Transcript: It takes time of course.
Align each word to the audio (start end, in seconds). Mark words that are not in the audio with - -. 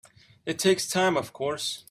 It 0.47 0.57
takes 0.57 0.89
time 0.89 1.15
of 1.15 1.31
course. 1.31 1.79